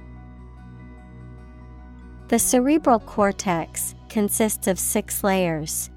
[2.29, 5.89] The cerebral cortex consists of six layers.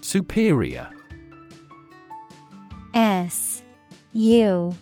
[0.00, 0.90] Superior
[2.92, 3.62] S
[4.12, 4.74] U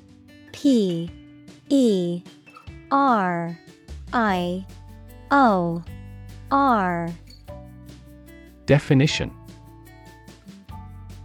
[0.53, 1.11] P
[1.69, 2.23] E
[2.91, 3.59] R
[4.15, 4.65] I
[5.31, 5.85] O
[6.51, 7.11] R
[8.65, 9.31] Definition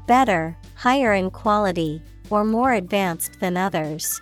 [0.05, 4.19] Better, higher in quality, or more advanced than others.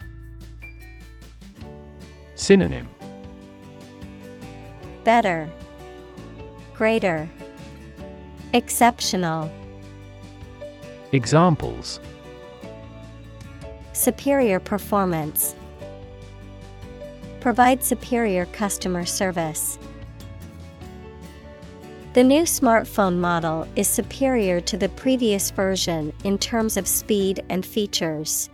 [2.41, 2.89] Synonym
[5.03, 5.49] better,
[6.73, 7.29] greater,
[8.53, 9.51] exceptional.
[11.11, 11.99] Examples
[13.93, 15.55] Superior performance.
[17.39, 19.77] Provide superior customer service.
[22.13, 27.65] The new smartphone model is superior to the previous version in terms of speed and
[27.65, 28.49] features.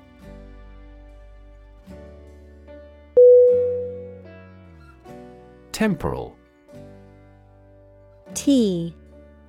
[5.78, 6.36] Temporal.
[8.34, 8.96] T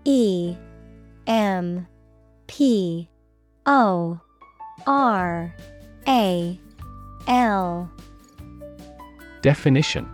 [0.04, 0.56] E
[1.26, 1.86] M
[2.46, 3.08] P
[3.64, 4.20] O
[4.86, 5.54] R
[6.06, 6.60] A
[7.26, 7.90] L.
[9.40, 10.06] Definition.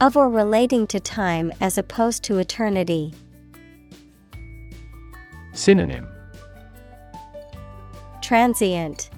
[0.00, 3.12] Of or relating to time as opposed to eternity.
[5.52, 6.06] Synonym.
[8.20, 9.10] Transient,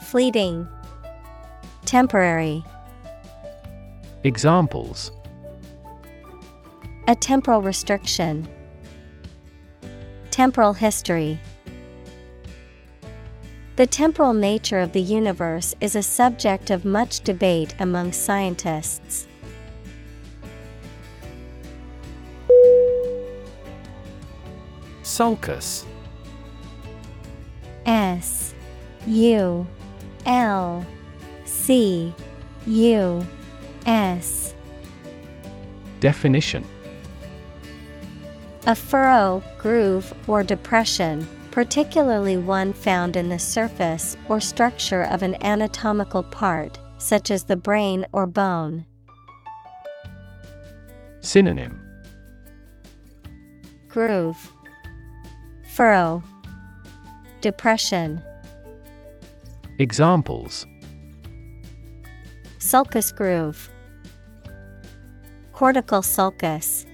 [0.00, 0.66] Fleeting,
[1.84, 2.64] Temporary.
[4.24, 5.12] Examples
[7.08, 8.48] A temporal restriction,
[10.30, 11.38] Temporal history.
[13.76, 19.28] The temporal nature of the universe is a subject of much debate among scientists.
[25.02, 25.84] Sulcus
[27.84, 28.54] S
[29.06, 29.66] U
[30.24, 30.86] L
[31.44, 32.14] C
[32.66, 33.26] U
[33.86, 34.54] S.
[36.00, 36.64] Definition.
[38.66, 45.42] A furrow, groove, or depression, particularly one found in the surface or structure of an
[45.44, 48.86] anatomical part, such as the brain or bone.
[51.20, 51.80] Synonym.
[53.88, 54.50] Groove,
[55.74, 56.22] Furrow,
[57.40, 58.22] Depression.
[59.78, 60.66] Examples.
[62.58, 63.70] Sulcus groove,
[65.54, 66.84] Cortical sulcus.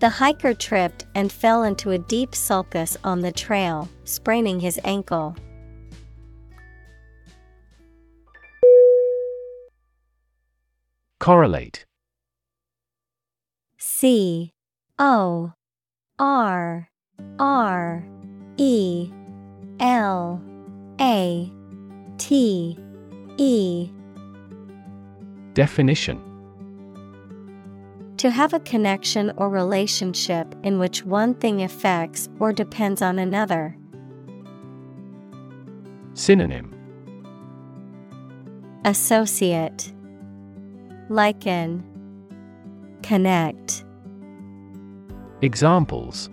[0.00, 5.36] The hiker tripped and fell into a deep sulcus on the trail, spraining his ankle.
[11.20, 11.86] Correlate.
[13.78, 14.52] C.
[14.98, 15.52] O.
[16.18, 16.88] R.
[17.38, 18.04] R.
[18.56, 19.08] E.
[19.78, 20.42] L.
[21.00, 21.52] A.
[22.18, 22.76] T.
[23.38, 23.93] E
[25.54, 26.20] Definition
[28.16, 33.76] To have a connection or relationship in which one thing affects or depends on another.
[36.14, 36.74] Synonym
[38.84, 39.92] Associate
[41.08, 41.84] Liken
[43.04, 43.84] Connect
[45.40, 46.30] Examples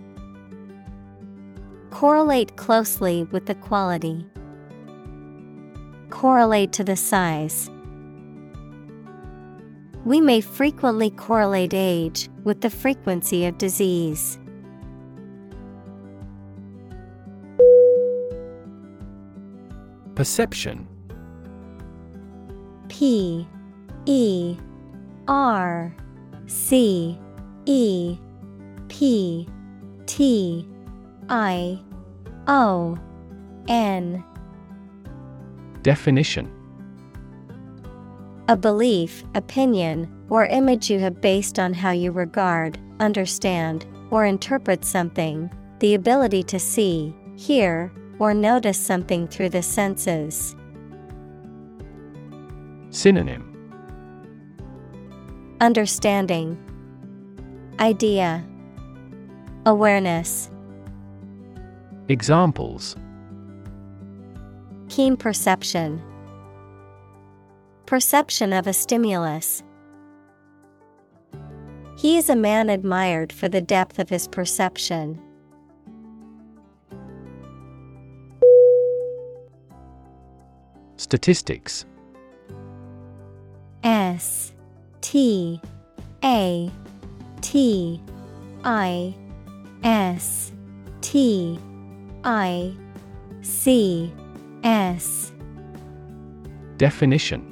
[1.90, 4.26] Correlate closely with the quality.
[6.10, 7.70] Correlate to the size.
[10.04, 14.38] We may frequently correlate age with the frequency of disease.
[20.14, 20.88] Perception.
[22.88, 23.46] P
[24.06, 24.56] E
[25.28, 25.94] R
[26.46, 27.18] C
[27.64, 28.18] E
[28.88, 29.48] P
[30.06, 30.68] T
[31.28, 31.80] I
[32.48, 32.98] O
[33.68, 34.24] N.
[35.82, 36.61] Definition
[38.48, 44.84] A belief, opinion, or image you have based on how you regard, understand, or interpret
[44.84, 50.56] something, the ability to see, hear, or notice something through the senses.
[52.90, 53.48] Synonym.
[55.60, 56.58] Understanding,
[57.78, 58.44] Idea,
[59.64, 60.50] Awareness,
[62.08, 62.96] Examples.
[64.88, 66.02] Keen perception,
[67.92, 69.62] Perception of a stimulus.
[71.98, 75.20] He is a man admired for the depth of his perception.
[80.96, 81.84] Statistics
[83.84, 84.54] S
[85.02, 85.60] T
[86.24, 86.70] A
[87.42, 88.00] T
[88.64, 89.14] I
[89.84, 90.50] S
[91.02, 91.58] T
[92.24, 92.74] I
[93.42, 94.10] C
[94.64, 95.30] S
[96.78, 97.51] Definition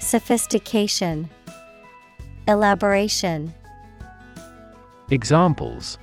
[0.00, 1.28] Sophistication,
[2.48, 3.54] Elaboration.
[5.10, 5.98] Examples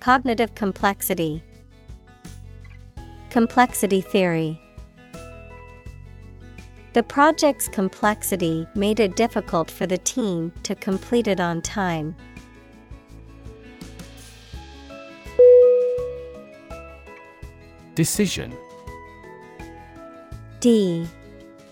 [0.00, 1.42] Cognitive complexity,
[3.30, 4.60] Complexity theory.
[6.94, 12.16] The project's complexity made it difficult for the team to complete it on time.
[17.94, 18.52] Decision
[20.58, 21.06] D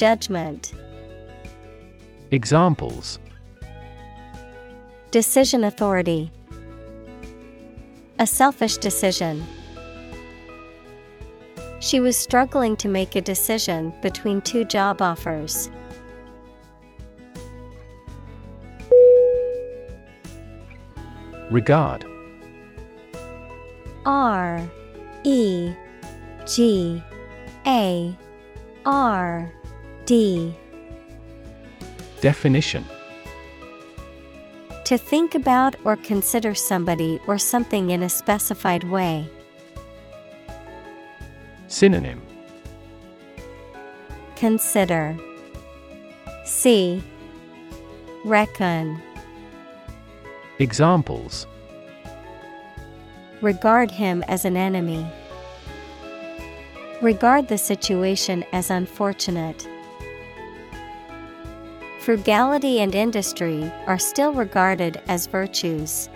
[0.00, 0.72] Judgment.
[2.30, 3.18] Examples.
[5.10, 6.32] Decision authority.
[8.18, 9.44] A selfish decision.
[11.80, 15.68] She was struggling to make a decision between two job offers.
[21.50, 22.06] Regard.
[24.06, 24.66] R
[25.24, 25.74] E
[26.46, 27.02] G
[27.66, 28.16] A
[28.86, 29.52] R
[30.10, 30.52] D.
[32.20, 32.84] Definition.
[34.82, 39.30] To think about or consider somebody or something in a specified way.
[41.68, 42.20] Synonym.
[44.34, 45.16] Consider.
[46.44, 47.04] See
[48.24, 49.00] Reckon.
[50.58, 51.46] Examples.
[53.42, 55.06] Regard him as an enemy.
[57.00, 59.68] Regard the situation as unfortunate.
[62.00, 66.08] Frugality and industry are still regarded as virtues.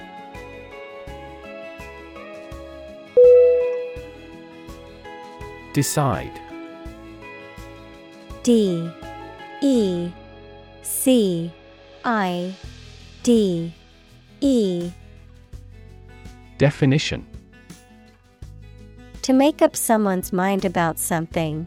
[5.74, 6.41] Decide.
[8.43, 8.91] D.
[9.61, 10.11] E.
[10.80, 11.53] C.
[12.03, 12.55] I.
[13.22, 13.74] D.
[14.41, 14.91] E.
[16.57, 17.26] Definition.
[19.20, 21.66] To make up someone's mind about something,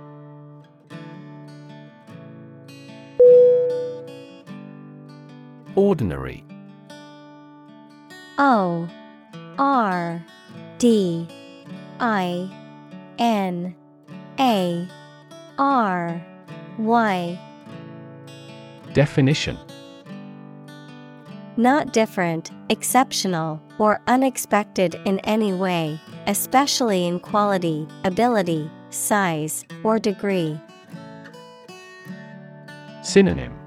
[5.75, 6.43] Ordinary.
[8.37, 8.89] O
[9.57, 10.25] R
[10.79, 11.27] D
[11.99, 12.49] I
[13.17, 13.75] N
[14.39, 14.87] A
[15.57, 16.25] R
[16.77, 17.39] Y.
[18.93, 19.57] Definition.
[21.55, 30.59] Not different, exceptional, or unexpected in any way, especially in quality, ability, size, or degree.
[33.03, 33.60] Synonym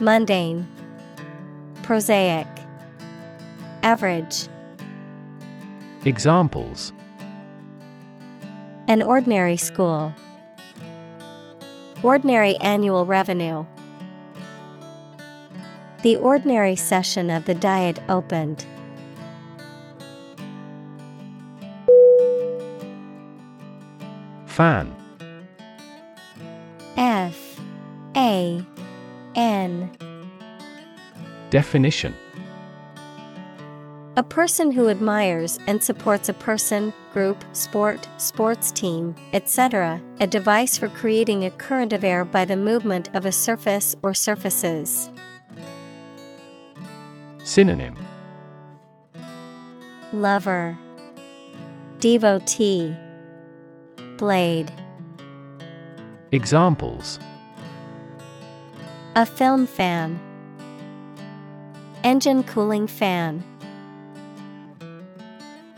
[0.00, 0.66] Mundane,
[1.82, 2.46] Prosaic,
[3.82, 4.48] Average.
[6.04, 6.92] Examples
[8.88, 10.14] An ordinary school.
[12.02, 13.66] Ordinary annual revenue.
[16.02, 18.64] The ordinary session of the Diet opened.
[24.46, 24.99] Fan
[31.50, 32.14] Definition
[34.16, 40.78] A person who admires and supports a person, group, sport, sports team, etc., a device
[40.78, 45.10] for creating a current of air by the movement of a surface or surfaces.
[47.42, 47.96] Synonym
[50.12, 50.78] Lover,
[51.98, 52.94] Devotee,
[54.18, 54.70] Blade.
[56.30, 57.18] Examples
[59.16, 60.20] A film fan,
[62.04, 63.44] engine cooling fan.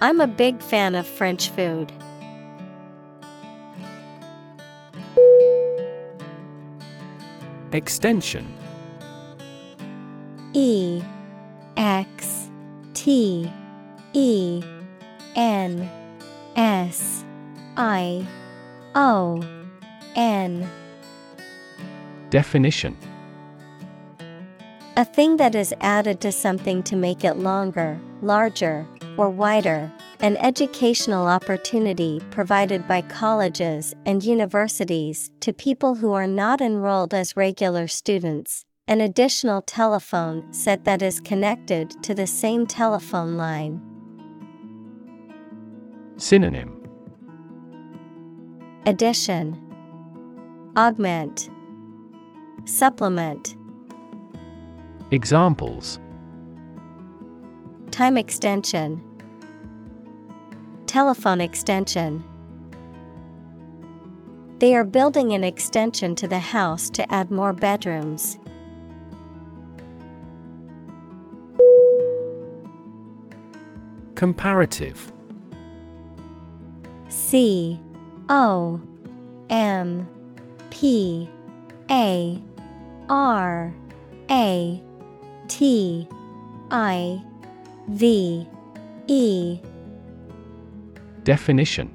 [0.00, 1.92] I'm a big fan of French food.
[7.72, 8.46] Extension
[10.52, 11.02] E
[11.76, 12.50] X
[12.92, 13.50] T
[14.12, 14.62] E
[15.34, 15.90] N
[16.56, 17.24] S
[17.76, 18.26] I
[18.94, 19.42] O
[20.14, 20.68] N
[22.28, 22.96] Definition
[24.94, 28.86] A thing that is added to something to make it longer, larger,
[29.16, 29.90] or wider.
[30.20, 37.38] An educational opportunity provided by colleges and universities to people who are not enrolled as
[37.38, 38.66] regular students.
[38.86, 43.80] An additional telephone set that is connected to the same telephone line.
[46.18, 46.86] Synonym
[48.84, 49.58] Addition
[50.76, 51.48] Augment
[52.66, 53.56] Supplement
[55.12, 56.00] Examples.
[57.90, 59.02] Time extension.
[60.86, 62.24] Telephone extension.
[64.58, 68.38] They are building an extension to the house to add more bedrooms.
[74.14, 75.12] Comparative.
[77.08, 77.78] C
[78.30, 78.80] O
[79.50, 80.08] M
[80.70, 81.28] P
[81.90, 82.42] A
[83.10, 83.74] R
[84.30, 84.82] A
[85.48, 86.08] T
[86.70, 87.22] I
[87.88, 88.46] V
[89.08, 89.60] E.
[91.24, 91.90] Definition.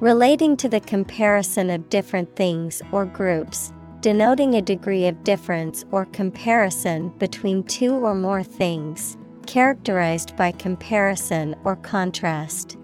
[0.00, 6.04] Relating to the comparison of different things or groups, denoting a degree of difference or
[6.06, 12.76] comparison between two or more things, characterized by comparison or contrast.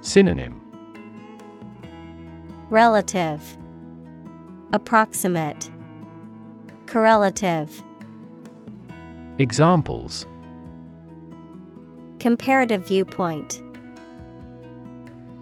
[0.00, 0.60] Synonym.
[2.70, 3.56] Relative,
[4.72, 5.70] Approximate,
[6.94, 7.82] Correlative.
[9.40, 10.26] Examples
[12.20, 13.60] Comparative viewpoint.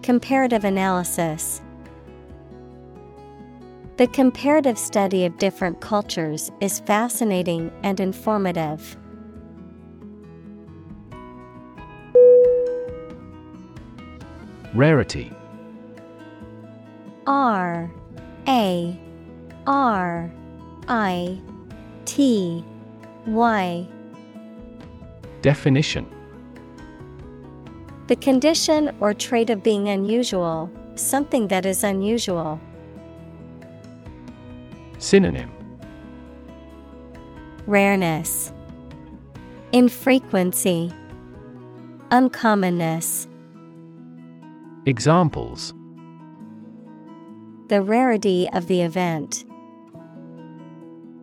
[0.03, 1.61] Comparative analysis.
[3.99, 8.97] The comparative study of different cultures is fascinating and informative.
[14.73, 15.31] Rarity
[17.27, 17.91] R
[18.49, 18.99] A
[19.67, 20.33] R
[20.89, 21.41] I
[22.05, 22.65] T
[23.27, 23.87] Y
[25.43, 26.07] Definition
[28.09, 32.61] The condition or trait of being unusual, something that is unusual.
[34.99, 35.51] Synonym
[37.67, 38.53] Rareness,
[39.73, 40.93] Infrequency,
[42.11, 43.29] Uncommonness.
[44.85, 45.73] Examples
[47.69, 49.45] The rarity of the event.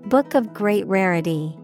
[0.09, 1.55] Book of great rarity.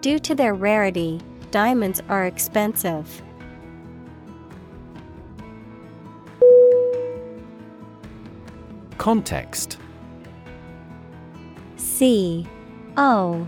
[0.00, 1.20] Due to their rarity,
[1.52, 3.22] diamonds are expensive.
[8.96, 9.78] Context
[11.76, 12.44] C
[12.96, 13.46] O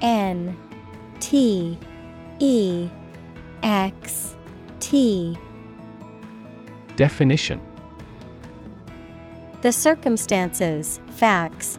[0.00, 0.56] N
[1.20, 1.78] T
[2.40, 2.88] E
[3.62, 4.34] X
[4.80, 5.38] T
[6.96, 7.60] Definition
[9.60, 11.78] The circumstances, facts,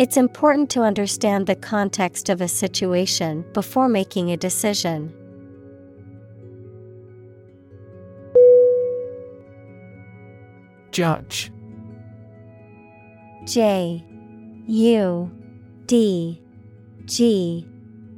[0.00, 5.12] It's important to understand the context of a situation before making a decision.
[10.90, 11.52] Judge.
[13.44, 14.02] J
[14.68, 15.30] U
[15.84, 16.40] D
[17.04, 17.68] G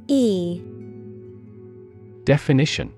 [0.07, 0.61] E.
[2.23, 2.93] Definition.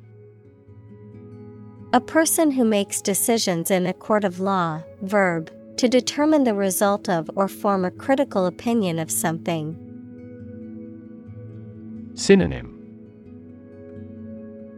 [1.91, 7.09] A person who makes decisions in a court of law, verb, to determine the result
[7.09, 9.77] of or form a critical opinion of something.
[12.13, 12.71] Synonym.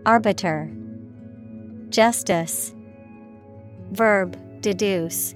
[0.05, 0.71] Arbiter.
[1.89, 2.73] Justice.
[3.91, 5.35] Verb deduce.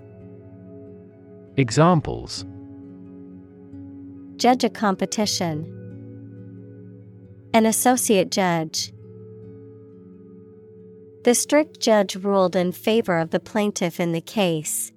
[1.57, 2.45] Examples.
[4.38, 5.78] Judge a competition.
[7.53, 8.91] An associate judge.
[11.24, 14.91] The strict judge ruled in favor of the plaintiff in the case.